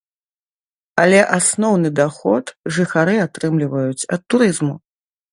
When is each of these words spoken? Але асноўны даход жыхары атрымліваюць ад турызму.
Але 1.01 1.17
асноўны 1.37 1.91
даход 1.99 2.49
жыхары 2.77 3.13
атрымліваюць 3.25 4.07
ад 4.17 4.21
турызму. 4.35 4.71